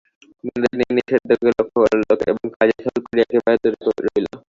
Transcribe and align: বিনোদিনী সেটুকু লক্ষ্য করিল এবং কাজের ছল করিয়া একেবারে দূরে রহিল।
বিনোদিনী 0.43 1.01
সেটুকু 1.09 1.45
লক্ষ্য 1.49 1.77
করিল 1.83 2.01
এবং 2.31 2.43
কাজের 2.55 2.77
ছল 2.83 2.97
করিয়া 3.05 3.25
একেবারে 3.25 3.57
দূরে 3.63 3.77
রহিল। 4.05 4.25